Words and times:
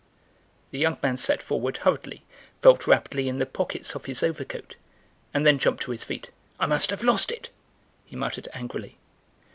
The 0.71 0.79
young 0.79 0.97
man 1.03 1.15
sat 1.15 1.43
forward 1.43 1.77
hurriedly, 1.77 2.23
felt 2.59 2.87
rapidly 2.87 3.29
in 3.29 3.37
the 3.37 3.45
pockets 3.45 3.93
of 3.93 4.05
his 4.05 4.23
overcoat, 4.23 4.75
and 5.31 5.45
then 5.45 5.59
jumped 5.59 5.83
to 5.83 5.91
his 5.91 6.03
feet. 6.05 6.31
"I 6.59 6.65
must 6.65 6.89
have 6.89 7.03
lost 7.03 7.29
it," 7.29 7.51
he 8.07 8.15
muttered 8.15 8.47
angrily. 8.51 8.97